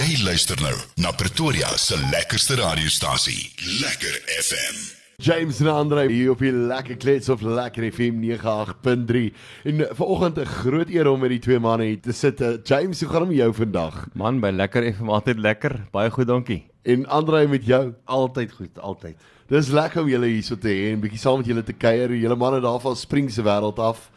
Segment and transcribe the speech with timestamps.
[0.00, 0.72] Jy luister nou
[1.04, 3.50] na Pretoria se lekkerste radiostasie,
[3.82, 4.78] Lekker FM.
[5.20, 9.26] James en Andre hier op die lekker klets of lekker FM 98.3
[9.68, 12.40] en vanoggend 'n groot eer om met die twee manne hier te sit.
[12.40, 14.06] Eh, James, hoe gaan dit met jou vandag?
[14.14, 15.86] Man, by lekker FM altyd lekker.
[15.92, 16.64] Baie goed, dankie.
[16.82, 17.92] En Andre met jou?
[18.04, 19.16] Altyd goed, altyd.
[19.48, 22.08] Dis lekker om julle hier so te hê en bietjie saam met julle te kuier.
[22.10, 24.10] Julle manne daar van Springs se wêreld af.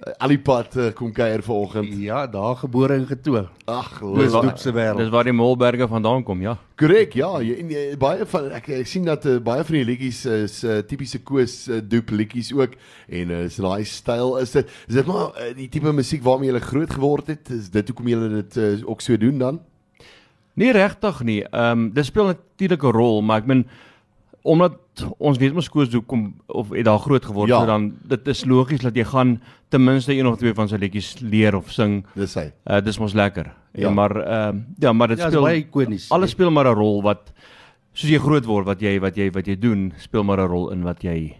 [0.00, 1.90] Uh, Alipad uh, kom kuier vanoggend.
[2.00, 3.42] Ja, daar gebore en getoe.
[3.68, 4.46] Ag, Dis lekker.
[4.48, 4.96] Doep se wêreld.
[4.96, 6.54] Dis waar die Molberge vandaan kom, ja.
[6.80, 7.28] Korrek, ja.
[7.44, 10.56] Jy, en, jy, baie van ek, ek sien dat uh, baie van die liedjies is
[10.64, 12.78] uh, tipiese Koos uh, doep liedjies ook
[13.12, 16.54] en uh, is daai styl is dit is dit maar uh, die tipe musiek waarmee
[16.54, 17.52] jy groot geword het?
[17.52, 19.60] Is dit hoekom jy dit uh, ook so doen dan?
[20.56, 21.42] Nie regtig nie.
[21.44, 23.66] Ehm um, dit speel natuurlik 'n rol, maar ek meen
[24.42, 24.72] omdat
[25.18, 27.60] ons weet mos koes hoe kom of het daar groot geword Ja.
[27.60, 30.76] so dan dit is logies dat jy gaan ten minste een of twee van sy
[30.76, 32.04] liedjies leer of sing.
[32.14, 32.52] Dis hy.
[32.66, 33.44] Uh dis mos lekker.
[33.72, 33.80] Ja.
[33.88, 33.90] Ja.
[33.90, 36.10] Maar ehm uh, ja, maar dit Ja, speel baie ikonies.
[36.10, 37.32] alles speel maar 'n rol wat
[37.92, 40.70] soos jy groot word wat jy wat jy wat jy doen, speel maar 'n rol
[40.70, 41.36] in wat jy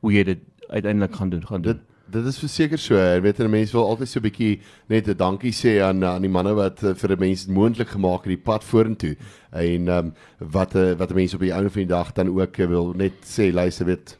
[0.00, 0.38] hoe jy dit
[0.68, 1.72] uiteindelik gaan doen, gaan doen.
[1.72, 1.82] Dit
[2.14, 2.96] dit is verseker so.
[2.98, 6.22] Jy weet 'n mens wil altyd so 'n bietjie net 'n dankie sê aan aan
[6.22, 9.16] die manne wat uh, vir 'n mens moontlik gemaak het die pad vorentoe.
[9.52, 12.28] En ehm um, wat uh, wat 'n mens op die einde van die dag dan
[12.28, 14.18] ook uh, wil net sê luister weet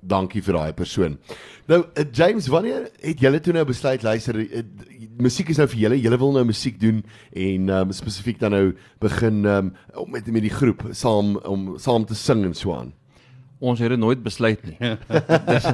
[0.00, 1.18] dankie vir daai persoon.
[1.66, 4.62] Nou uh, James, wanneer het julle toe nou besluit luister uh,
[5.18, 8.74] musiek is nou vir julle, julle wil nou musiek doen en um, spesifiek dan nou
[9.00, 9.72] begin um,
[10.06, 12.92] met met die groep saam om saam te sing en so aan.
[13.62, 14.76] Ons het dit nooit besluit nie.
[15.52, 15.68] dis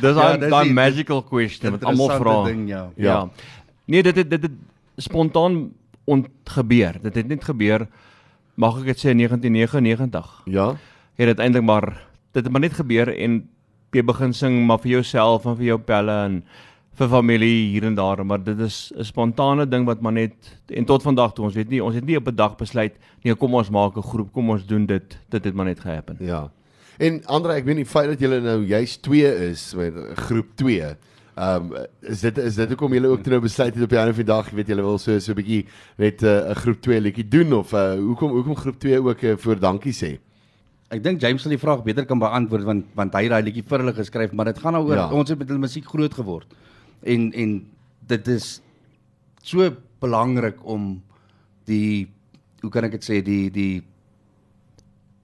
[0.00, 2.36] dis Ja, daai magical question wat almal vra.
[2.46, 2.84] Ding, ja.
[2.94, 3.06] Ja.
[3.10, 3.52] ja.
[3.90, 4.54] Nee, dit het dit het
[5.02, 5.72] spontaan
[6.06, 7.00] ontgebeur.
[7.02, 7.88] Dit het net gebeur
[8.56, 10.30] mag ek dit sê in 1999.
[10.54, 10.68] Ja.
[11.18, 11.90] Het dit eintlik maar
[12.32, 13.42] dit het maar net gebeur en
[13.96, 16.40] jy begin sing maar vir jouself en vir jou pelle en
[16.96, 20.32] vir familie hier en daar, maar dit is 'n spontane ding wat maar net
[20.68, 23.34] en tot vandag toe ons weet nie ons het nie op 'n dag besluit nee
[23.34, 25.18] kom ons maak 'n groep, kom ons doen dit.
[25.28, 26.16] Dit het maar net gehappen.
[26.20, 26.50] Ja.
[26.98, 29.96] En Andre, ek weet nie feit dat julle nou juist 2 is met
[30.26, 30.94] groep 2.
[31.36, 33.98] Ehm um, is dit is dit hoekom julle ook toe nou besluit het op die
[34.00, 35.66] einde van die dag, jy weet julle wil so so 'n bietjie
[36.00, 39.22] net eh, 'n uh, groep 2 liedjie doen of uh, hoekom hoekom groep 2 ook
[39.22, 40.16] uh, voor dankie sê?
[40.88, 43.66] Ek dink James sal die vraag beter kan beantwoord want want hy het daai liedjie
[43.68, 45.10] vir hulle geskryf, maar dit gaan nou oor ja.
[45.12, 46.48] ons het met hulle musiek groot geword.
[47.04, 47.66] En en
[48.06, 48.62] dit is
[49.42, 51.02] so belangrik om
[51.66, 52.08] die
[52.62, 53.82] hoe kan ek dit sê die die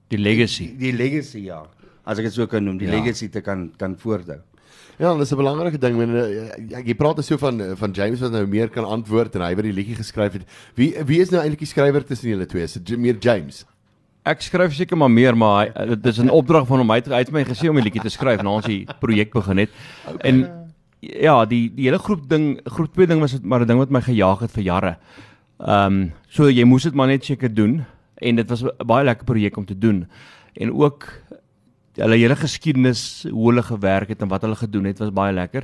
[0.09, 0.75] Die legacy.
[0.77, 1.63] die legacy ja,
[2.05, 2.93] as ek dit so kan noem, die Ja.
[2.93, 2.99] ja.
[2.99, 4.39] legacy te kan kan voorthou.
[4.99, 8.45] Ja, dis 'n belangrike ding wanneer uh, jy praat so van van James wat nou
[8.47, 10.43] meer kan antwoord en hy wat die liedjie geskryf het.
[10.75, 12.63] Wie wie is nou eintlik die skrywer tussen julle twee?
[12.63, 13.65] Is dit meer James?
[14.25, 16.89] Ek skryf seker maar meer, maar hy- dit is 'n opdrag van hom.
[16.89, 19.33] Hy het, hy het my gesê om 'n liedjie te skryf na ons die projek
[19.33, 19.69] begin het.
[20.07, 20.29] Okay.
[20.29, 20.69] En
[21.01, 23.89] ja, die die hele groep ding, groep 2 ding was dit maar 'n ding wat
[23.89, 24.97] my gejaag het vir jare.
[25.59, 27.85] Ehm um, so jy moes dit maar net seker doen
[28.15, 30.07] en dit was 'n baie lekker projek om te doen.
[30.53, 31.07] En ook
[31.95, 35.63] hulle hele geskiedenis hoe hulle gewerk het en wat hulle gedoen het was baie lekker.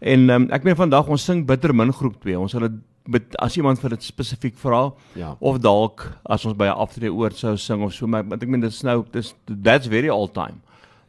[0.00, 2.38] En um, ek meen vandag ons sing bitter min groep 2.
[2.38, 2.72] Ons sal dit
[3.04, 5.36] bet- as iemand vir dit spesifiek vra Ja.
[5.40, 8.60] of dalk as ons by 'n aftrede oord sou sing of so maar ek meen
[8.60, 10.60] dis nou dis that's very all time.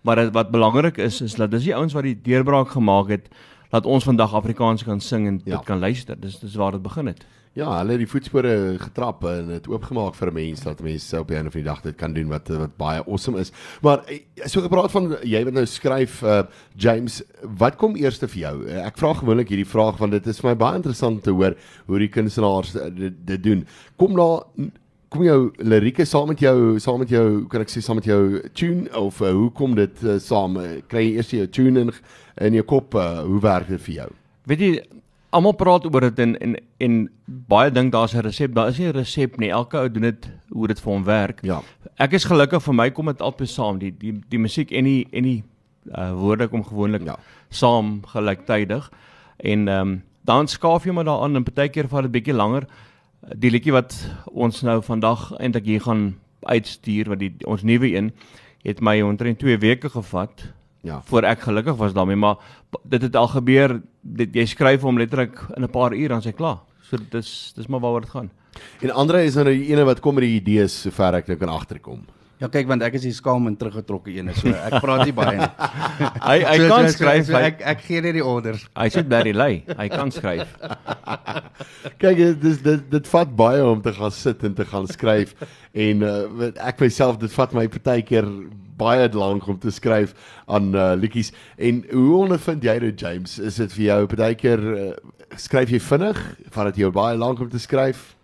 [0.03, 3.29] Maar dit, wat belangrik is is dat dis die ouens wat die deurbraak gemaak het
[3.69, 5.55] dat ons vandag Afrikaans kan sing en Ja.
[5.57, 6.19] dit kan luister.
[6.19, 7.25] Dis dis waar dit begin het.
[7.51, 11.35] Ja, hulle het die voetspore getrap en dit oopgemaak vir mense dat mense op die
[11.35, 13.51] einde van die dag dit kan doen wat wat baie awesome is.
[13.83, 16.45] Maar eh, so gepraat van jy wat nou skryf uh,
[16.79, 17.17] James,
[17.59, 18.53] wat kom eers vir jou?
[18.69, 21.57] Eh, Ek vra gewoonlik hierdie vraag want dit is vir my baie interessant te hoor
[21.91, 23.65] hoe die kunstenaars dit, dit doen.
[23.99, 24.47] Kom daar
[25.11, 28.39] kom jou lirieke saam met jou saam met jou kan ek sê saam met jou
[28.55, 30.55] tune of uh, hoe kom dit uh, saam?
[30.87, 31.91] Kry jy eers jou tune in
[32.47, 32.95] in jou kop?
[32.95, 34.09] Uh, hoe werk dit vir jou?
[34.47, 34.73] Weet jy
[35.31, 36.55] almal praat oor dit en en
[36.85, 38.53] en baie dink daar's 'n resep.
[38.53, 39.49] Daar is nie 'n resep nie.
[39.49, 41.39] Elke ou doen dit hoe dit vir hom werk.
[41.43, 41.61] Ja.
[41.97, 43.79] Ek is gelukkig vir my kom dit altyd saam.
[43.79, 45.43] Die die die musiek en die en die
[45.95, 47.17] uh, woorde kom gewoonlik Ja.
[47.49, 48.91] saam gelyktydig.
[49.37, 52.67] En ehm um, dan skaaf jy maar daaraan en partykeer vat dit bietjie langer.
[53.37, 58.11] Die liedjie wat ons nou vandag eintlik hier gaan uitstuur wat die ons nuwe een
[58.63, 61.01] het my omtrent 2 weke gevat Ja.
[61.05, 62.35] voor ek gelukkig was daarmee maar
[62.89, 66.31] dit het al gebeur dit, jy skryf hom letterlik in 'n paar ure dan sy
[66.31, 66.57] klaar.
[66.89, 68.29] So dis dis maar waaroor dit gaan.
[68.81, 71.49] En Andre is nou die ene wat kom met die idees sover ek nou kan
[71.49, 72.01] agterkom.
[72.41, 75.37] Ja kyk want ek is die skaam en teruggetrokke een so ek praat nie baie
[75.37, 75.47] nie.
[76.29, 77.25] Hy hy So- kan so- skryf.
[77.25, 78.67] so ek ek gee net die orders.
[78.75, 79.63] hy sit Barry lei.
[79.77, 80.47] Hy kan skryf.
[82.01, 85.35] Kyk, dis dit dit vat baie om te gaan sit en te gaan skryf
[85.73, 88.25] en uh, ek myself dit vat my partykeer
[88.77, 90.13] baie lank om te skryf
[90.45, 91.33] aan uh, liedjies.
[91.57, 93.39] En hoe ondervind jy dit James?
[93.39, 94.89] Is dit vir jou partykeer uh,
[95.35, 96.17] skryf jy vinnig?
[96.49, 98.15] Vat dit jou baie lank om te skryf?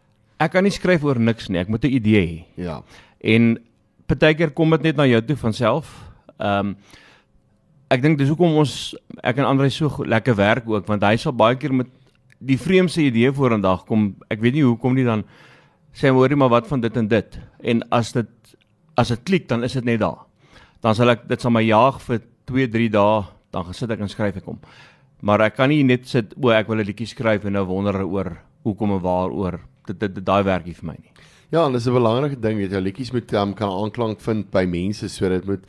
[0.42, 1.60] ek kan nie skryf oor niks nie.
[1.60, 2.46] Ek moet 'n idee hê.
[2.56, 2.82] Ja.
[3.22, 3.58] En
[4.08, 6.04] partykeer kom dit net na jou toe van self.
[6.40, 6.78] Ehm um,
[7.90, 11.32] ek dink dis hoekom ons ek en Andre so lekker werk ook want hy sal
[11.32, 11.88] baie keer met
[12.40, 14.16] die vreemdste idee vorendag kom.
[14.30, 15.24] Ek weet nie hoekom nie dan
[15.94, 17.40] sê hoorie maar wat van dit en dit.
[17.64, 18.28] En as dit
[18.96, 20.27] as dit klik dan is dit net daar.
[20.88, 24.04] Dan sal ek dit sal my jaag vir 2, 3 dae, dan gaan sit ek
[24.06, 24.62] en skryf ek hom.
[25.28, 28.06] Maar ek kan nie net sit o, ek wil 'n liedjie skryf en nou wonder
[28.06, 29.60] oor hoekom en waaroor.
[29.88, 31.12] Dit dit, dit daai werk nie vir my nie.
[31.52, 34.64] Ja, en dis 'n belangrike ding, weet jy, liedjies moet um, kan aanklank vind by
[34.64, 35.66] mense, so dit moet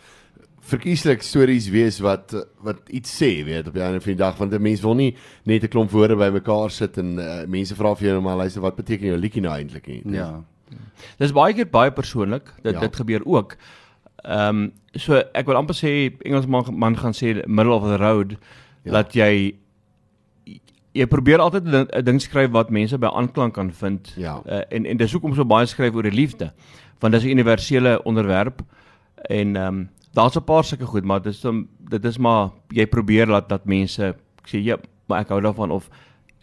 [0.61, 4.53] verkieslik stories wees wat wat iets sê, weet op die einde van die dag, want
[4.53, 8.09] 'n mens wil nie net 'n klomp woorde bymekaar sit en uh, mense vra vir
[8.09, 10.03] jou maar luister wat beteken jou liedjie nou eintlik nie.
[10.15, 10.45] Ja.
[11.19, 12.55] Dis baie keer baie persoonlik.
[12.63, 12.81] Dit Ja.
[12.81, 12.87] ja.
[12.87, 13.57] dit gebeur ook.
[14.25, 18.37] Ehm um, so ek wil amper sê Engelsman man gaan sê middle of the road
[18.85, 18.93] Ja.
[18.93, 19.55] dat jy
[20.95, 24.13] jy probeer altyd 'n ding- skryf wat mense by aanklank kan vind.
[24.17, 24.41] Ja.
[24.47, 26.53] Uh, en en dis hoekom so baie skryf oor die liefde.
[27.01, 28.63] Want dis 'n universele onderwerp
[29.29, 32.87] en ehm um, daar's 'n paar sulke goed, maar dis dan dit is maar jy
[32.87, 34.77] probeer laat dat mense ek sê ja,
[35.07, 35.89] maar ek hou daarvan of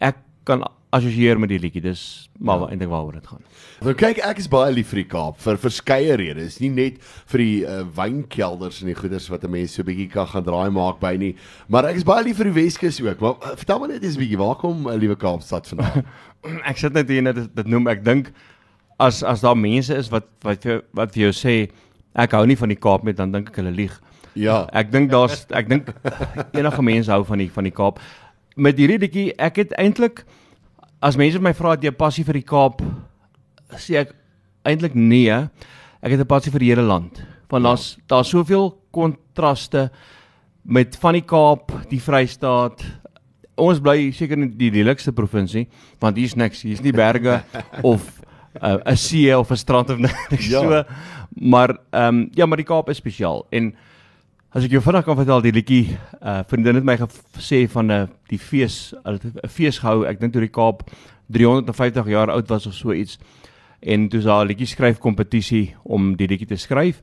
[0.00, 1.82] ek kan assosieer met die liedjie.
[1.82, 2.68] Dis maar Ja.
[2.70, 3.40] eintlik waaroor dit gaan.
[3.82, 6.60] Nou kyk, ek is baie lief vir die Kaap vir verskeie redes.
[6.60, 10.26] Nie net vir die uh, wynkelders en die goeders wat 'n mens so bietjie kan
[10.26, 11.34] gaan draai maak by nie,
[11.68, 13.20] maar ek is baie lief vir die Weskus ook.
[13.20, 16.04] Maar uh, vertel my net eens bietjie, waar kom uh, liewe Kaapstad vandaan?
[16.70, 18.32] ek sit net hier net dit, dit noem ek dink
[18.98, 21.70] as as daar mense is wat wat vir, wat vir jou sê
[22.14, 24.00] ek hou nie van die Kaap nie dan dink ek hulle lieg.
[24.34, 24.66] ja.
[24.72, 25.88] Ek dink daar's ek dink
[26.56, 27.98] enige mense hou van die van die Kaap.
[28.56, 30.24] Met hierdie liedjie ek het eintlik
[31.06, 32.82] as mense my vra het jy 'n passie vir die Kaap
[33.78, 34.14] sê ek
[34.66, 35.30] eintlik nee.
[36.02, 37.22] Ek het 'n passie vir die hele land.
[37.48, 39.90] Want daar's daar's soveel kontraste
[40.64, 42.82] met van die Kaap, die Vrystaat.
[43.56, 45.68] Ons bly seker in die lelikste provinsie
[46.00, 47.42] want hier's niks, hier's nie berge
[47.82, 48.20] of
[48.62, 49.98] uh, 'n see of 'n strand of
[50.30, 50.60] niks Ja.
[50.60, 50.84] so.
[51.40, 53.74] Maar ehm um, ja, maar die Kaap is spesiaal en
[54.54, 57.90] as ek jou vinnig kan vertel die liedjie uh vriendin het my gesê van 'n
[57.90, 60.90] uh, die fees, hulle het 'n fees gehou, ek dink toe die Kaap
[61.28, 63.18] 350 jaar oud was of so iets.
[63.82, 67.02] En toe is daar 'n liedjie skryf kompetisie om die liedjie te skryf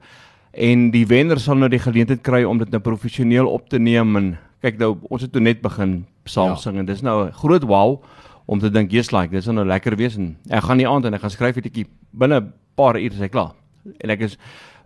[0.54, 4.16] en die wenner sal nou die geleentheid kry om dit nou professioneel op te neem
[4.16, 6.54] en kyk nou ons het toe net begin saam Ja.
[6.54, 6.56] ja.
[6.62, 8.04] sing en dis nou 'n groot wow
[8.46, 11.14] om te dink jy's like dis nou lekker wees en ek gaan nie aand en
[11.14, 13.52] ek gaan skryf die liedjie binne 'n paar ure is ek klaar
[14.00, 14.38] en ek is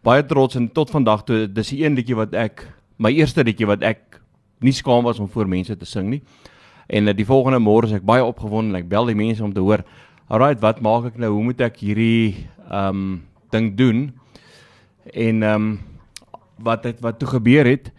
[0.08, 2.66] baie trots en tot vandag toe dis die een liedjie wat ek
[2.98, 4.22] my eerste liedjie wat ek
[4.64, 6.22] nie skaam was om voor mense te sing nie
[6.88, 9.54] en uh, die volgende môre is ek baie opgewonde en ek bel die mense om
[9.54, 9.84] te hoor
[10.28, 13.10] alright wat maak ek nou hoe moet ek hierdie ehm um,
[13.52, 14.00] ding doen
[15.14, 15.68] en ehm um,
[16.58, 17.92] wat het wat toe gebeur het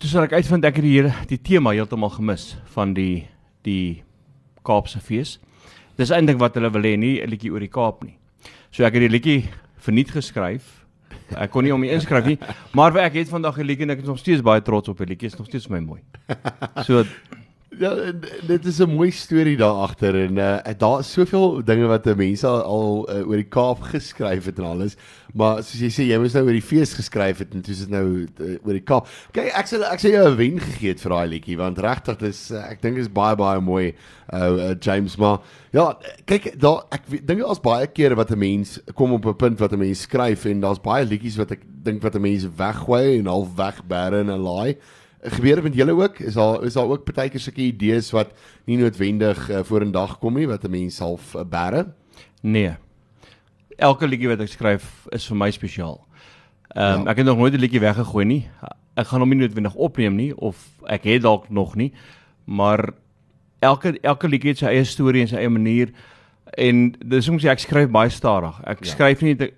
[0.00, 3.26] toe sal ek uitvind ek het die hele die tema heeltemal gemis van die
[3.66, 4.02] die
[4.66, 5.36] Kaapse fees.
[5.98, 8.18] Dis eintlik wat hulle wil hê, nie 'n liedjie oor die Kaap nie.
[8.70, 9.48] So ek het die liedjie
[9.78, 10.85] verniet geskryf.
[11.36, 12.38] Ek kon nie om die inskryf nie,
[12.76, 15.32] maar ek het vandag liedjie en ek is nog steeds baie trots op die liedjie.
[15.32, 16.00] Is nog steeds my mooi.
[16.86, 17.04] So
[17.78, 17.92] Ja,
[18.46, 22.46] dit is 'n mooi storie daar agter en uh, daar is soveel dinge wat mense
[22.46, 24.96] al, al uh, oor die Kaap geskryf het en alles.
[25.34, 27.82] Maar soos jy sê, jy moes nou oor die fees geskryf het en toe is
[27.84, 29.08] dit nou uh, oor die Kaap.
[29.32, 32.18] Kyk, ek sê ek sê jou 'n wen gegee het vir daai liedjie want regtig
[32.18, 33.94] dis uh, ek dink is baie baie mooi
[34.32, 35.40] uh, uh James maar
[35.72, 39.60] ja, kyk daar ek dink daar's baie kere wat 'n mens kom op 'n punt
[39.60, 43.18] wat 'n mens skryf en daar's baie liedjies wat ek dink wat 'n mens weggooi
[43.18, 44.76] en half wegbêre en 'n laai.
[45.22, 46.18] Gebeur met julle ook?
[46.18, 48.32] Is daar is daar ook partykeer sulke idees wat
[48.64, 51.92] nie noodwendig uh, voor in dag kom nie wat 'n mens half uh, bære?
[52.42, 52.74] nee.
[53.76, 56.00] Elke liedjie wat ek skryf is vir my spesiaal.
[56.74, 57.10] Ehm um, Ja.
[57.10, 58.48] ek het nog nooit 'n liedjie weggegooi nie.
[58.96, 60.56] Ek gaan hom nie noodwendig opneem nie of
[60.86, 61.92] ek het dalk nog nie,
[62.44, 62.94] maar
[63.60, 65.92] elke elke liedjie het sy eie storie en sy eie manier
[66.56, 68.60] en dis soms ek skryf baie stadig.
[68.64, 68.90] Ek ja.
[68.90, 69.52] skryf nie te,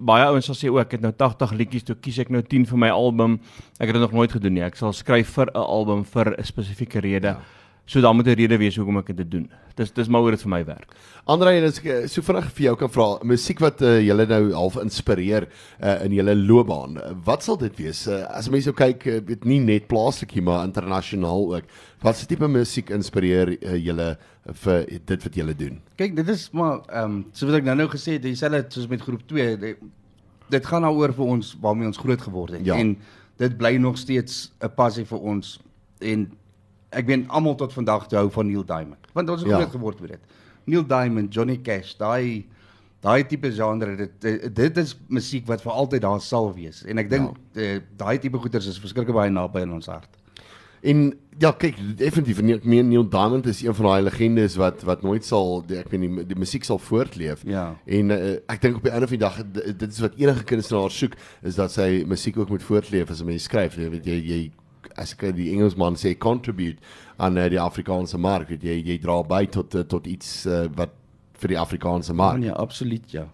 [0.00, 2.66] baie ouens sal sê o, ek het nou 80 liedjies, toe kies ek nou 10
[2.70, 3.38] vir my album.
[3.78, 4.64] Ek het dit nog nooit gedoen nie.
[4.64, 7.36] Ek sal skryf vir 'n album vir 'n spesifieke rede.
[7.36, 7.59] Ja.
[7.90, 9.50] So dan moet 'n rede wees hoekom ek dit doen.
[9.74, 10.92] Dis dis maar hoe dit vir my werk.
[11.26, 14.26] Andre, en as ek eh, so vinnig vir jou kan vra, musiek wat uh, julle
[14.26, 15.48] nou half inspireer
[15.82, 17.00] uh, in julle loopbaan.
[17.24, 18.06] Wat sal dit wees?
[18.06, 21.64] Uh, as mense nou kyk, uh, weet nie net plaaslik nie, maar internasionaal ook.
[22.00, 24.16] Wat se tipe musiek inspireer uh, julle
[24.62, 25.80] vir dit wat julle doen?
[25.96, 29.26] Kyk, dit is maar ehm um, soos ek nou-nou gesê het, dieselfde soos met groep
[29.26, 29.56] 2.
[29.58, 29.82] Dit,
[30.50, 32.78] dit gaan daaroor vir ons waarmee ons groot geword het Ja.
[32.78, 32.94] en
[33.38, 35.58] dit bly nog steeds 'n passie vir ons
[35.98, 36.30] en
[36.90, 39.10] ek weet almal tot vandag te hou van Neil Diamond.
[39.12, 39.56] Want ons het Ja.
[39.60, 40.20] groot geword met dit.
[40.64, 42.46] Neil Diamond, Johnny Cash, daai
[43.00, 46.98] daai tipe genre dit, dit dit is musiek wat vir altyd daar sal wees en
[46.98, 47.78] ek dink ja.
[47.96, 50.18] daai tipe goeters is verskriklik baie naby aan ons hart.
[50.82, 54.84] En ja, kyk, definitief en ek meen Neil Diamond is een van daai legendes wat
[54.88, 57.42] wat nooit sal die, ek weet nie die musiek sal voortleef.
[57.48, 57.74] Ja.
[57.84, 59.36] En uh, ek dink op die einde van die dag
[59.80, 63.28] dit is wat enige kunstenaar soek is dat sy musiek ook moet voortleef as 'n
[63.28, 63.76] mens skryf.
[63.76, 64.40] Jy weet jy jy
[64.96, 66.78] as ek die Engelsman sê contribute
[67.20, 70.66] aan uh, die Afrikaanse mark, weet jy jy dra by tot uh, tot iets uh,
[70.76, 70.99] wat
[71.40, 72.42] vir die Afrikaanse mark.
[72.44, 73.24] Ja, absoluut ja.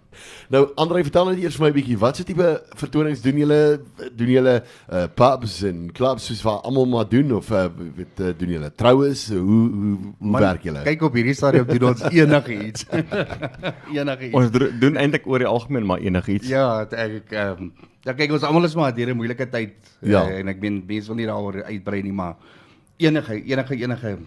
[0.49, 3.81] Nou Andre, vertel net eers vir my 'n bietjie, wat se tipe vertonings doen julle?
[4.17, 4.55] Doen julle
[4.93, 8.71] uh, pubs en clubs soos wat almal maar doen of uh, weet uh, doen julle
[8.75, 9.29] troues?
[9.29, 10.83] Hoe hoe, hoe Man, werk julle?
[10.87, 12.87] Kyk op hierdie stadium doen ons enigiets.
[13.99, 14.35] enigiets.
[14.35, 16.49] Ons dro- doen eintlik oor die algemeen maar enigiets.
[16.49, 17.73] Ja, het ek ehm um,
[18.07, 20.25] ja kyk ons almal is maar deur 'n moeilike tyd Ja.
[20.25, 22.37] uh, en ek meen mense wil nie daaroor uitbrei nie, maar
[22.99, 24.19] enige enige enige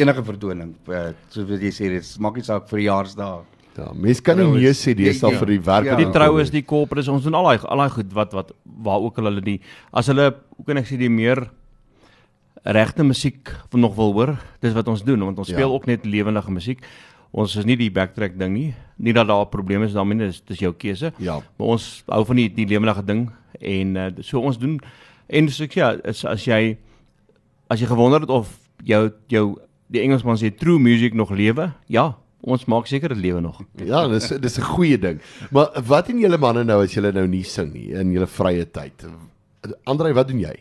[0.00, 3.40] enige vertoning, uh, soos wat jy sê, dit maak nie saak vir verjaarsdae.
[3.78, 5.86] Ja, mense kan nie nee sê dis al vir die werk.
[5.86, 5.96] ja.
[5.96, 6.56] Die troues, kom.
[6.58, 9.44] die corporates, ons doen al daai al daai goed wat wat waar ook al hulle
[9.46, 9.60] die
[9.92, 10.26] as hulle
[10.56, 11.46] hoe kan ek sê die meer
[12.64, 15.54] regte musiek nog wil hoor, dis wat ons doen want ons Ja.
[15.54, 16.82] speel ook net lewendige musiek.
[17.32, 18.74] Ons is nie die backtrack ding nie.
[18.98, 21.12] Nie dat daar 'n probleem is daarmee dis dis jou keuse.
[21.18, 21.40] Ja.
[21.56, 23.30] Maar ons hou van die die lewendige ding
[23.60, 24.80] en uh, so ons doen
[25.28, 26.76] en so ek ja, is, as jy
[27.68, 29.56] as jy gewonder het of jou jou
[29.90, 33.60] die Engelsman sê true music nog lewe, ja, ons maak seker dit lewe nog.
[33.84, 35.20] Ja, dis dis 'n goeie ding.
[35.50, 38.64] Maar wat doen julle manne nou as julle nou nie sing nie in julle vrye
[38.64, 39.04] tyd?
[39.84, 40.54] Andre, wat doen jy?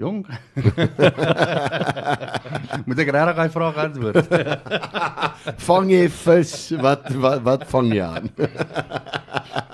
[0.00, 0.22] Jong.
[2.88, 4.30] Moet ek regtig daai vraag antwoord?
[5.66, 6.52] Vang jy vis?
[6.80, 8.30] Wat wat wat vang jy aan?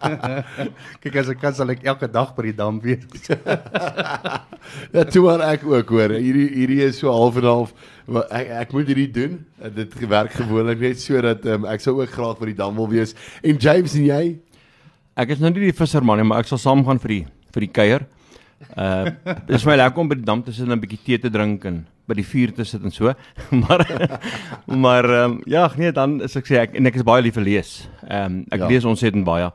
[1.04, 3.28] Kyk as ek kan sal ek elke dag by die dam wees.
[4.94, 6.16] Ja, toe maar ek ook hoor.
[6.18, 7.74] Hierdie hierdie is so half en half.
[8.10, 9.38] Maar ek ek moet hierdie doen.
[9.62, 12.90] En Dit werk gewoonlik net sodat um, ek sou ook graag by die dam wil
[12.90, 13.14] wees.
[13.44, 14.22] En James en jy?
[15.18, 17.74] Ek is nou nie die visserman nie, maar ek sal saamgaan vir die vir die
[17.74, 18.08] kuier.
[18.76, 19.10] Uh
[19.46, 21.64] dis my lekker om by die dam te sit en 'n bietjie tee te drink
[21.64, 23.12] en by die vuur te sit en so.
[23.62, 23.84] maar
[24.66, 27.34] maar ehm um, ja, nee, dan is ek sê ek en ek is baie lief
[27.34, 27.88] vir lees.
[28.08, 28.64] Ehm um, ek Ja.
[28.64, 28.70] ja.
[28.72, 29.50] lees ontsettend baie.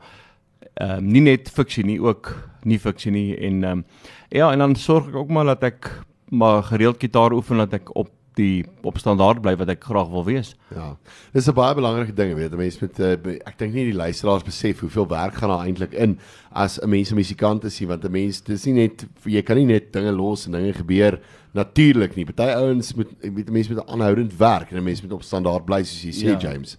[0.80, 2.32] Ehm um, nie net fiksie nie, ook
[2.64, 3.84] nie fiksie nie en ehm um,
[4.30, 5.90] ja, en dan sorg ek ook maar dat ek
[6.30, 10.24] maar gereeld gitaar oefen dat ek op die op standaard bly wat ek graag wil
[10.24, 10.54] wees.
[10.74, 10.96] Ja.
[11.32, 12.56] Dis 'n baie belangrike ding, weet jy.
[12.56, 15.92] Mense met uh, be- ek dink nie die luisteraars besef hoeveel werk gaan daar eintlik
[15.94, 16.18] in
[16.52, 19.56] as 'n mens 'n musikant is, nie, want 'n mens dis nie net jy kan
[19.56, 21.20] nie net dinge los en dinge gebeur
[21.54, 22.24] natuurlik nie.
[22.24, 25.64] Party ouens moet weet 'n mens moet aanhoudend werk en 'n mens moet op standaard
[25.64, 26.38] bly soos jy sê, Ja.
[26.50, 26.76] James.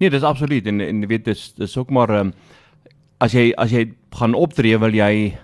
[0.00, 2.32] Nee, dis absoluut en en weet dis dis ook maar um,
[3.20, 5.34] as jy as jy gaan optree wil jy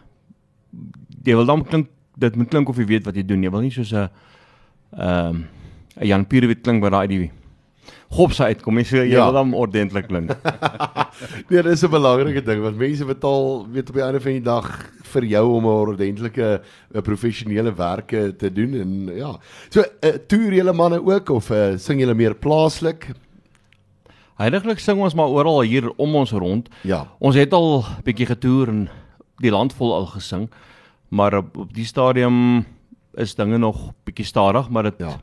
[1.24, 3.42] jy wil dan klink dit moet klink of jy weet wat jy doen.
[3.42, 4.08] Jy wil nie soos 'n
[4.98, 5.46] ehm um,
[6.00, 7.30] 'n Jan Pierre klink waar daai die
[8.10, 8.84] gopse uitkom nie.
[8.84, 9.24] So jy Ja.
[9.24, 10.30] wil dan ordentlik klink.
[11.50, 14.90] Nee, dis 'n belangrike ding want mense betaal weet op die einde van die dag
[15.02, 16.60] vir jou om 'n ordentlike
[16.94, 19.36] 'n professionele werke te doen en ja.
[19.70, 23.12] So uh, toer julle manne ook of uh, sing julle meer plaaslik?
[24.38, 26.68] Heiliglik sing ons maar oral hier om ons rond.
[26.82, 27.06] Ja.
[27.20, 28.88] Ons het al bietjie getoer en
[29.38, 30.48] die land vol al gesing.
[31.08, 32.64] Maar op, op die stadium
[33.16, 35.18] is dinge nog bietjie stadig, maar dit Ja.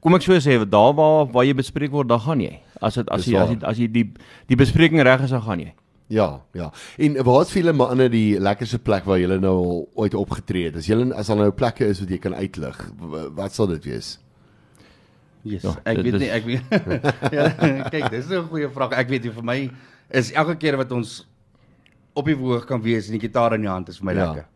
[0.00, 2.60] kom ek so sê, daar waar waar jy bespreek word, dan gaan jy.
[2.80, 4.12] As dit as Dis jy as jy as jy die
[4.48, 5.72] die bespreking reg is, dan gaan jy.
[6.08, 6.70] Ja, ja.
[6.98, 10.64] En waar is vir julle manne die lekkerste plek waar julle nou al ooit opgetree
[10.68, 10.76] het?
[10.76, 12.90] As julle as daar nou plekke is wat jy kan uitlig,
[13.34, 14.18] wat sal dit wees?
[15.42, 16.62] Yes, Ja, ek dit weet is- nie, ek weet.
[17.36, 17.48] ja,
[17.90, 18.92] kyk, dis 'n goeie vraag.
[18.98, 19.70] Ek weet nie vir my
[20.10, 21.26] is elke keer wat ons
[22.14, 24.26] op die verhoog kan wees en die gitaar in die hand is vir my ja.
[24.26, 24.46] lekker.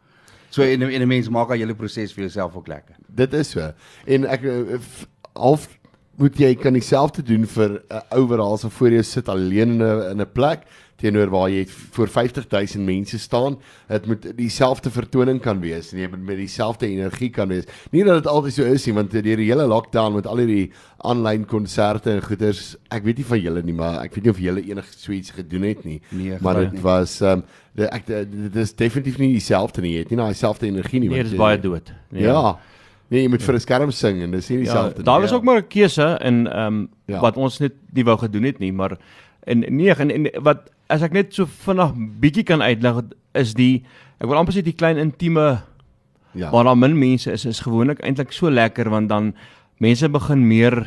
[0.51, 2.95] So en en 'n mens maak al julle proses vir jouself ook lekker.
[3.09, 3.73] Dit is so.
[4.07, 5.69] En ek eh, f- half
[6.17, 9.71] moet jy kan dieselfde doen vir 'n ou wat daar so voor jou sit alleen
[9.71, 10.63] in 'n in 'n plek
[11.01, 11.65] teenoor waar jy
[11.97, 13.57] voor 50000 mense staan.
[13.89, 17.65] Dit moet dieselfde vertoning kan wees en jy moet met dieselfde energie kan wees.
[17.91, 20.71] Nie dat dit altyd so is nie, want deur die hele lockdown met al hierdie
[20.99, 24.39] aanlyn konserte en goeders, ek weet nie van julle nie, maar ek weet nie of
[24.45, 26.01] julle enig so iets gedoen het nie.
[26.11, 27.45] Nee, maar dit was ehm um,
[27.79, 29.93] dit ek dit is definitief nie dieselfde nie.
[29.95, 31.09] Jy het nie daai selfde energie nie.
[31.09, 31.93] Nee, dit is baie dood.
[32.13, 32.59] Ja.
[33.11, 35.23] Nee, jy moet vir 'n skerm sing en dis nie Ja, dieselfde daar nie.
[35.23, 35.37] was ja.
[35.37, 37.15] ook maar 'n keuse in ehm um, Ja.
[37.15, 37.21] ja.
[37.21, 38.99] wat ons net nie wou gedoen het nie, maar
[39.47, 43.03] en nee, en, en wat as ek net so vinnig bietjie kan uitlig
[43.39, 43.85] is die
[44.21, 45.61] ek wil amper sê die klein intieme
[46.33, 46.51] Ja.
[46.55, 49.33] waar daar min mense is is gewoonlik eintlik so lekker want dan
[49.83, 50.87] mense begin meer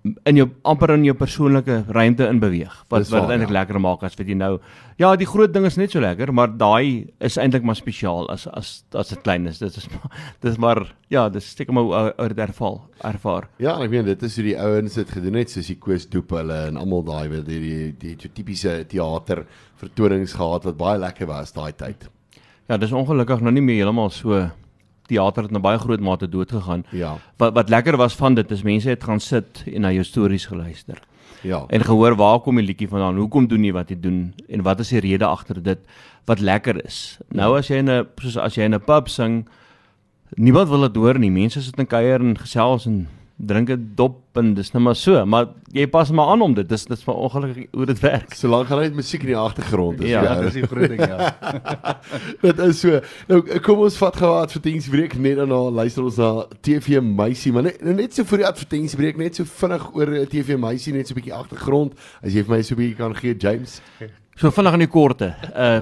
[0.00, 3.56] in jou amper in jou persoonlike ruimte in beweeg wat Dis wat dit eintlik ja.
[3.58, 4.54] lekker maak as weet jy nou
[5.00, 8.46] ja die groot ding is net so lekker maar daai is eintlik maar spesiaal as
[8.48, 10.80] as as dit klein is dit is maar dis maar
[11.12, 12.78] ja dis steek maar ou ou dit ervaar
[13.10, 16.08] ervaar Ja, ek meen dit is hoe die ouens dit gedoen het soos die Koos
[16.08, 19.44] Doep hulle en almal daai weet die die, die, die tipiese teater
[19.80, 22.08] vertonings gehad wat baie lekker was daai tyd.
[22.72, 24.46] ja dis ongelukkig nou nie meer heeltemal so
[25.10, 26.84] teater het na baie groot mate dood gegaan.
[26.94, 27.16] Ja.
[27.42, 30.46] Wat wat lekker was van dit is mense het gaan sit en na jou stories
[30.50, 30.98] geluister
[31.42, 31.64] Ja.
[31.68, 33.16] en gehoor waar kom die liedjie vandaan?
[33.16, 35.78] Hoekom doen jy wat jy doen en wat is die rede agter dit
[36.26, 37.18] wat lekker is?
[37.34, 39.46] Nou as jy in 'n soos as jy in 'n pub sing,
[40.36, 41.30] niemand wil dit hoor nie.
[41.30, 43.08] Mense sit en kuier en gesels en
[43.46, 46.68] drink 'n dop en dis net maar so, maar jy pas maar aan om dit.
[46.68, 48.34] Dis dis maar ongelukkig hoe dit werk.
[48.34, 50.08] Solank gaan net musiek in die agtergrond is.
[50.08, 51.34] Ja, Ja, dis die groot ding ja.
[52.46, 53.00] Dit is so.
[53.28, 57.62] Nou kom ons vat gou 'n advertensiebreek net daarna luister ons na TV Meisie, maar
[57.62, 61.06] net, nou net so voor die advertensiebreek net so vinnig oor eh, TV Meisie net
[61.08, 61.92] so 'n bietjie agtergrond
[62.22, 63.80] as jy vir my so 'n bietjie kan gee James.
[64.36, 65.34] So vinnig in die korte.
[65.56, 65.80] Uh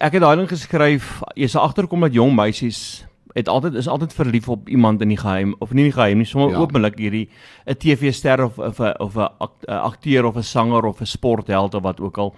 [0.00, 3.04] ek het daai ding geskryf, jy sal agterkom dat jong meisies
[3.36, 6.18] het altyd is altyd verlief op iemand in die geheim of nie in die geheim
[6.18, 6.56] nie, sommer Ja.
[6.64, 7.28] openlik hierdie
[7.66, 11.06] 'n TV-ster of of 'n of 'n ak- 'n akteur of 'n sanger of 'n
[11.06, 12.34] sportheld of wat ook al.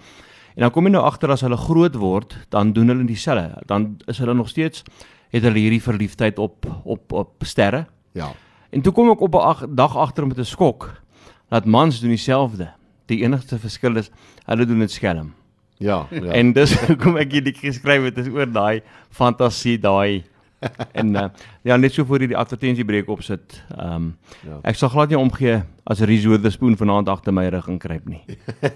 [0.55, 3.61] En dan kom jy nou agter as hulle groot word, dan doen hulle dieselfde.
[3.65, 4.83] Dan is hulle nog steeds
[5.31, 7.85] het hulle hierdie verliefdheid op op op sterre.
[8.13, 8.31] Ja.
[8.71, 11.01] En toe kom ek op 'n ag- dag agter met 'n skok
[11.49, 12.69] dat mans doen dieselfde.
[13.05, 14.11] Die enigste verskil is
[14.45, 15.33] hulle doen dit skelm.
[15.77, 16.07] Ja.
[16.11, 16.21] Ja.
[16.33, 20.23] En dis hoekom ek hierdie geskryf het is oor daai fantasie daai
[20.99, 21.27] en uh,
[21.67, 23.61] ja net so voor jy die advertensiebreek opsit.
[23.77, 24.07] Ehm um,
[24.45, 24.59] Ja.
[24.63, 25.57] ek sal glad nie omgee
[25.89, 28.21] as Reese Witherspoon vanaand agter my rug inkruip nie.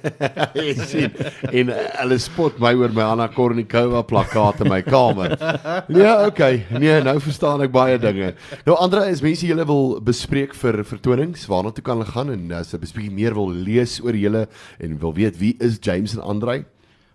[0.58, 1.12] Jy sien
[1.52, 5.36] en uh, hulle spot my oor my Anna Kournikova plakkaat in my kamer.
[5.94, 6.64] Ja, okay.
[6.74, 8.34] Nee, nou verstaan ek baie dinge.
[8.68, 12.48] Nou Andre, is mense julle wil bespreek vir vertonings, waarna toe kan hulle gaan en
[12.58, 14.48] as hulle bespreek meer wil lees oor julle
[14.84, 16.64] en wil weet wie is James en Andre?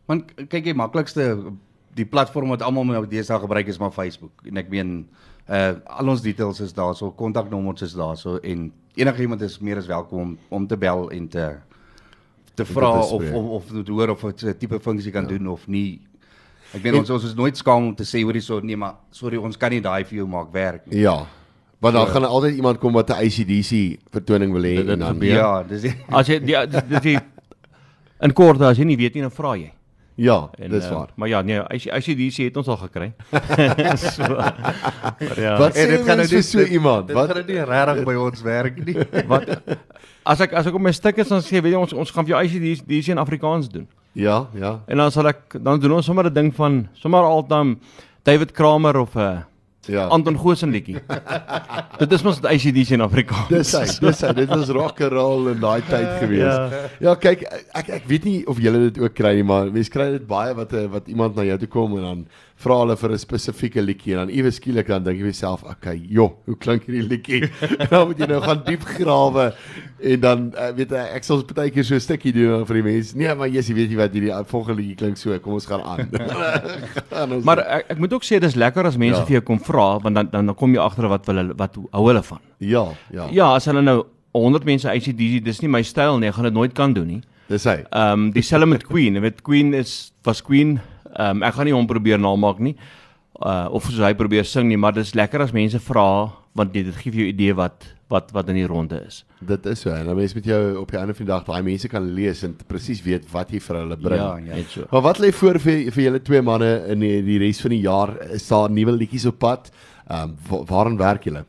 [0.08, 1.24] Want kyk jy maklikste
[1.98, 4.92] die platform wat almal nou deesdae gebruik is maar Facebook en ek meen
[5.48, 9.80] uh al ons details is daar, so kontaknommers is daar, so en enigiemand is meer
[9.80, 11.46] as welkom om om te bel en te
[12.58, 15.28] te vra of of of te hoor of dit 'n tipe funksie kan ja.
[15.36, 16.00] doen of nie.
[16.74, 19.36] Ek meen ons ons is nooit skaam om te sê hoorie so nee maar sorry
[19.36, 21.00] ons kan nie daai vir jou maak werk nie.
[21.00, 21.26] Ja.
[21.80, 25.34] Want dan gaan altyd iemand kom wat 'n ACDC vertoning wil hê en dan gebeur.
[25.36, 27.18] Ja, dis die- As jy die, die, die
[28.20, 29.72] in kort as jy nie weet nie dan vra jy.
[30.18, 31.08] Ja, En, dis eh, waar.
[31.14, 33.12] Maar ja, nee, as jy as jy die het ons al gekry.
[34.02, 35.52] so, maar ja.
[35.60, 37.06] Wat En dit gaan nou nie- so iemand?
[37.06, 38.96] Dit Wat gaan nie regtig by ons werk nie.
[39.30, 39.46] Wat
[40.26, 42.26] as ek as ek op my stuk is dan sê weet jy ons ons gaan
[42.26, 43.86] vir jou jy die die in Afrikaans doen.
[44.12, 44.80] Ja, ja.
[44.90, 47.78] En dan sal ek dan doen ons sommer 'n ding van sommer altyd
[48.26, 49.38] David Kramer of 'n uh,
[49.88, 50.06] Ja.
[50.12, 51.00] Anton Goosen liedjie.
[52.02, 53.48] Dit is mos die ACDC in Afrikaans.
[53.52, 54.32] Dis hy, dis hy.
[54.36, 56.44] Dit was rock and roll in daai tyd gewees.
[56.44, 56.82] Ja.
[57.08, 57.46] ja, kyk,
[57.80, 60.54] ek ek weet nie of julle dit ook kry nie, maar mense kry dit baie
[60.58, 62.22] wat eh, wat iemand na jou toe kom en dan
[62.58, 65.94] vra hulle vir 'n spesifieke liedjie en dan iewes skielik dan dink jy jouself, okay,
[66.10, 67.50] jo, hoe klink hierdie liedjie?
[67.90, 69.52] dan moet jy nou gaan diep grawe
[70.02, 72.82] en dan uh, weet ek ek sal baie keer so 'n stukkie doen vir die
[72.82, 73.14] mense.
[73.16, 75.82] Nee, maar jy weet jy wat hierdie uh, volgende liedjie klink so, kom ons gaan
[75.86, 76.10] aan.
[77.14, 79.24] Gaan ons- Maar ek, ek moet ook sê dis lekker as mense Ja.
[79.24, 82.06] vir jou kom vra want dan dan, dan kom jy agter wat hulle wat hou
[82.08, 82.40] hulle van.
[82.58, 84.02] ja, ja, Ja, as hulle nou
[84.34, 87.22] 100 mense ACDC, dis nie my styl nie, ek gaan dit nooit kan doen nie.
[87.48, 87.78] dis hy.
[87.92, 90.80] Ehm um, dieselfde met Queen, jy weet Queen is was Queen.
[91.14, 92.76] Ehm um, ek gaan nie hom probeer namaak nie.
[93.38, 96.86] Uh of soos hy probeer sing nie, maar dis lekker as mense vra want dit,
[96.88, 99.20] dit gee vir jou idee wat wat wat in die ronde is.
[99.44, 99.92] Dit is so.
[99.92, 102.42] En dan mense met jou op die einde van die dag daai mense kan lees
[102.46, 104.22] en presies weet wat jy vir hulle bring.
[104.22, 104.56] Ja, ja.
[104.56, 104.86] Net so.
[104.90, 107.82] Maar wat lê voor vir vir julle twee manne in die, die res van die
[107.84, 108.14] jaar?
[108.34, 109.70] Is daar nuwe liedjies op pad?
[110.08, 111.44] Ehm um, waaraan werk julle?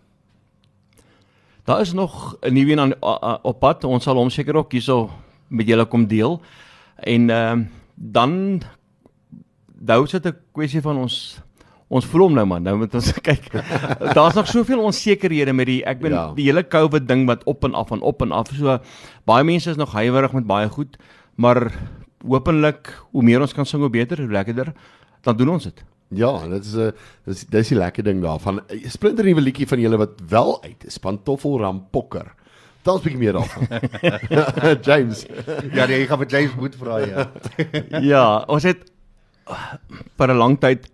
[1.70, 2.94] Daar is nog 'n nuwe een aan
[3.42, 3.84] op pad.
[3.84, 5.10] Ons sal hom seker ook hierso
[5.48, 6.42] met julle kom deel.
[6.96, 7.64] En ehm
[7.96, 8.62] dan
[9.80, 11.40] nou sit 'n kwessie van ons
[11.90, 12.62] ons voel hom nou man.
[12.64, 13.50] Nou moet ons kyk.
[14.14, 16.32] Daar's nog soveel onsekerhede met die ek ben Ja.
[16.36, 18.52] die hele COVID ding wat op en af en op en af.
[18.54, 18.78] So
[19.26, 20.98] baie mense is nog huiwerig met baie goed,
[21.36, 21.72] maar
[22.28, 24.74] hopelik hoe meer ons kan sing hoe beter, hoe lekkerder.
[25.22, 25.84] Dan doen ons dit.
[26.14, 26.92] Ja, dit is 'n
[27.26, 28.62] dis dis die lekker ding daarvan.
[28.86, 32.34] Splinter nuwe liedjie van julle wat wel uit is, Pantoffel Rampokker.
[32.82, 33.68] Vertel ons 'n bietjie meer daarvan.
[34.88, 35.26] James.
[35.74, 37.30] Ja, nee, jy gaan vir James moet vra ja.
[38.02, 38.92] ja, ons het
[40.18, 40.88] vir 'n lang tyd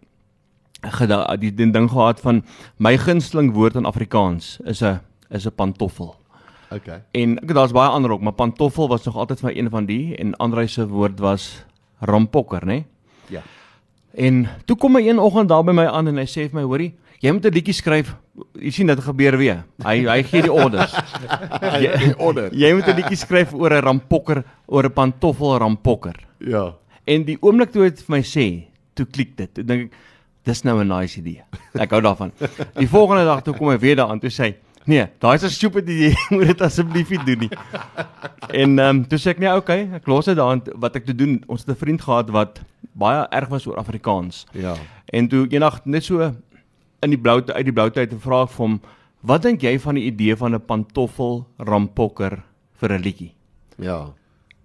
[1.39, 2.43] die, die ding gehad van
[2.77, 6.15] my gunsteling woord in Afrikaans is 'n is 'n pantoffel.
[6.71, 7.03] Okay.
[7.11, 9.85] En ek daar's baie ander ook, maar pantoffel was nog altyd vir my een van
[9.85, 11.65] die en Andrei se woord was
[11.99, 12.65] rampokker, né?
[12.65, 12.85] Nee?
[13.27, 13.41] Ja.
[14.13, 16.63] En toe kom hy een oggend daar by my aan en hy sê vir my,
[16.63, 18.15] hoorie, jy moet 'n liedjie skryf.
[18.59, 19.63] Jy sien dit gebeur weer.
[19.83, 20.91] Hy hy gee die orders.
[21.83, 22.51] Jy order.
[22.53, 26.15] jy moet 'n liedjie skryf oor 'n rampokker, oor 'n pantoffel rampokker.
[26.39, 26.75] Ja.
[27.05, 28.45] En die oomblik toe dit vir my sê,
[28.93, 29.53] toe klik dit.
[29.53, 29.97] Toe dink ek
[30.45, 31.43] dis nou 'n nice idee.
[31.73, 32.31] Ek hou daarvan.
[32.81, 35.89] Die volgende dag toe kom hy weer daaraan toe sê nee, daai is 'n stupid
[35.89, 36.13] idee.
[36.29, 37.49] Moet dit asseblief nie doen nie.
[38.49, 41.15] En ehm um, toe sê ek nee, okay, ek los dit daaraan wat ek te
[41.15, 41.43] doen.
[41.47, 42.61] Ons het 'n vriend gehad wat
[42.93, 44.45] baie erg was oor Afrikaans.
[44.53, 44.75] Ja.
[45.05, 46.31] En toe eendag net so
[47.01, 48.81] in die blou uit die blou tyd 'n vraag vir hom,
[49.21, 53.33] "Wat dink jy van die idee van 'n pantoffel rampokker vir 'n liedjie?"
[53.77, 54.13] Ja.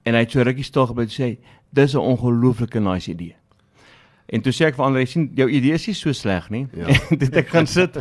[0.04, 1.38] En hy het so rukkie stil gebly en sê,
[1.72, 3.34] "Dis 'n ongelooflike nice idee."
[4.28, 6.66] En toe sê ek vir Andre, sien jou idee is nie so sleg nie.
[6.74, 6.86] Ja.
[7.10, 7.96] En dit ek gaan sit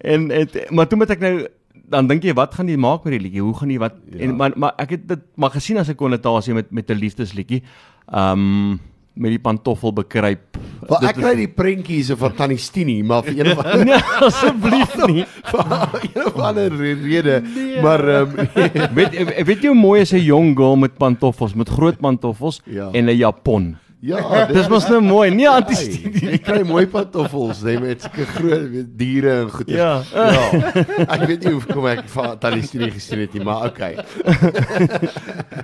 [0.00, 1.46] en het, maar toe moet ek nou
[1.90, 3.42] dan dink jy wat gaan jy maak met die liedjie?
[3.42, 4.18] Hoe gaan jy wat Ja.
[4.26, 7.62] en maar maar ek het dit maar gesien as 'n konnotasie met met 'n liefdesliedjie.
[8.12, 8.78] Um
[9.14, 10.56] met die pantoffel bekruip.
[10.88, 14.00] Maar Dit ek kry die prentjies van Tannie Stini, maar vir een of ander Nee,
[14.26, 15.24] asseblief nie.
[15.50, 17.42] vir een of ander rede,
[17.82, 18.48] maar ehm um,
[18.98, 22.88] weet weet jy hoe mooi is 'n jong girl met pantoffels, met groot pantoffels Ja.
[22.92, 23.76] en 'n japon.
[24.00, 24.20] Ja,
[24.54, 28.66] Dis mos nou mooi, nie Hey, anti Jy kry mooi pantoffels, nee, met sulke groot
[28.72, 29.70] weet, diere en goed.
[29.72, 29.90] Ja.
[30.12, 30.84] ja.
[31.04, 33.98] Ek weet nie hoe kom ek van Stini gesien het nie, maar okay.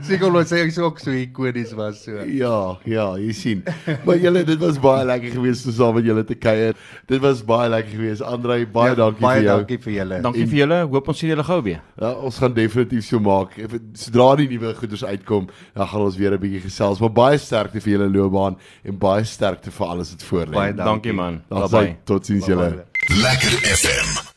[0.06, 2.24] Seker omdat sy so ook so ikonies was so.
[2.28, 3.62] Ja, ja, jy sien.
[4.06, 6.76] Maar julle, dit was baie lekker geweest om saam met julle te kuier.
[7.10, 8.24] Dit was baie lekker geweest.
[8.26, 9.56] Andrei, baie dankie baie vir jou.
[9.62, 10.20] dankie vir julle.
[10.26, 10.80] Dankie vir julle.
[10.92, 11.82] Hoop ons sien julle gou weer.
[12.00, 13.56] Ja, ons gaan definitief so maak.
[13.96, 17.00] Sodra die nuwe goeders uitkom, dan gaan ons weer 'n bietjie gesels.
[17.00, 20.60] Maar baie sterkte vir julle loopbaan en baie sterkte vir alles wat voor lê.
[20.60, 21.42] Baie Dankie man.
[21.48, 21.70] Dankie.
[21.70, 21.98] Bye bye.
[22.04, 22.72] Totsiens julle.
[23.22, 24.34] Lekker FM.